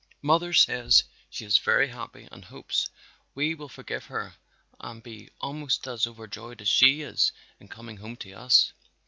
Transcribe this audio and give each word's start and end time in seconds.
Mother 0.23 0.51
says 0.51 1.03
she 1.29 1.45
is 1.45 1.59
very 1.59 1.89
happy 1.89 2.27
and 2.31 2.43
hopes 2.45 2.89
we 3.35 3.53
will 3.53 3.69
forgive 3.69 4.05
her 4.05 4.33
and 4.79 5.03
be 5.03 5.29
almost 5.39 5.85
as 5.85 6.07
overjoyed 6.07 6.59
as 6.59 6.69
she 6.69 7.03
is 7.03 7.31
in 7.59 7.67
coming 7.67 7.97
home 7.97 8.15
to 8.15 8.31
us. 8.33 8.73